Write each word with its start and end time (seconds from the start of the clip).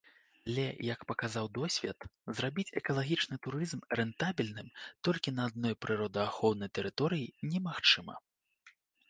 Але, 0.45 0.63
як 0.93 0.99
паказаў 1.09 1.49
досвед, 1.57 1.99
зрабіць 2.39 2.73
экалагічны 2.81 3.37
турызм 3.49 3.83
рэнтабельным 4.01 4.73
толькі 5.09 5.35
на 5.41 5.47
адной 5.51 5.79
прыродаахоўнай 5.87 6.69
тэрыторыі 6.81 7.33
немагчыма. 7.55 8.15